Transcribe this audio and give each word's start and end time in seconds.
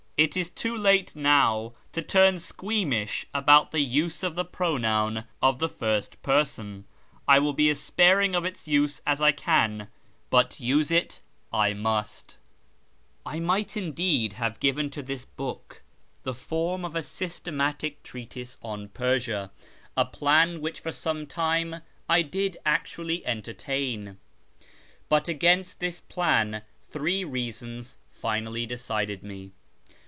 It 0.23 0.37
is 0.37 0.51
too 0.51 0.77
late 0.77 1.15
now 1.15 1.73
to 1.93 2.01
turn 2.03 2.37
squeamish 2.37 3.25
about 3.33 3.71
the 3.71 3.79
use 3.79 4.21
of 4.21 4.35
the 4.35 4.45
pronoun 4.45 5.23
of 5.41 5.57
the 5.57 5.67
first 5.67 6.21
person. 6.21 6.85
I 7.27 7.39
will 7.39 7.53
be 7.53 7.69
as 7.71 7.79
sparing 7.79 8.35
of 8.35 8.45
its 8.45 8.67
use 8.67 9.01
as 9.07 9.19
I 9.19 9.31
can, 9.31 9.87
but 10.29 10.59
use 10.59 10.91
it 10.91 11.21
I 11.51 11.73
must. 11.73 12.37
•/ 13.25 13.33
YEAR 13.33 13.41
AMONGST 13.41 13.73
THE 13.73 13.79
PERSIANS 13.79 13.79
\ 13.81 13.81
ini;^'lit, 13.95 14.29
iiuleiHl, 14.29 14.33
have 14.33 14.59
given 14.59 14.89
to 14.91 15.01
this 15.01 15.25
book 15.25 15.81
the 16.21 16.35
form 16.35 16.85
of 16.85 16.95
a 16.95 17.01
systematic 17.01 18.03
treatise 18.03 18.59
on 18.61 18.89
Persia, 18.89 19.49
a 19.97 20.05
phan 20.15 20.61
which 20.61 20.81
for 20.81 20.91
some 20.91 21.25
time 21.25 21.77
I 22.07 22.21
did 22.21 22.57
actually 22.63 23.25
entertain; 23.25 24.19
but 25.09 25.27
against 25.27 25.79
this 25.79 25.99
plan 25.99 26.61
three 26.79 27.23
reasons 27.23 27.97
finally 28.11 28.67
decided 28.67 29.23
me. 29.23 29.53